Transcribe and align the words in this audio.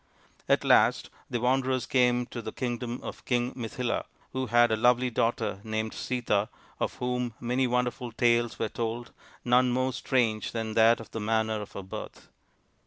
At 0.49 0.63
last 0.63 1.11
the 1.29 1.39
wanderers 1.39 1.85
came 1.85 2.25
to 2.31 2.41
the 2.41 2.51
kingdom 2.51 2.99
of 3.03 3.23
King 3.23 3.53
Mithila, 3.55 4.05
who 4.33 4.47
had 4.47 4.71
a 4.71 4.75
lovely 4.75 5.11
daughter 5.11 5.59
named 5.63 5.93
Sita, 5.93 6.49
of 6.79 6.95
whom 6.95 7.35
many 7.39 7.67
wonderful 7.67 8.11
tales 8.11 8.57
were 8.57 8.67
told, 8.67 9.11
none 9.45 9.69
more 9.69 9.93
strange 9.93 10.53
than 10.53 10.73
that 10.73 10.99
of 10.99 11.11
the 11.11 11.19
manner 11.19 11.61
of 11.61 11.73
her 11.73 11.83
birth. 11.83 12.29